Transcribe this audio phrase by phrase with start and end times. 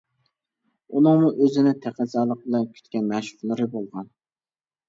[0.99, 4.11] ئۇنىڭمۇ ئۆزىنى تەقەززالىق بىلەن كۈتكەن مەشۇقلىرى بولغان.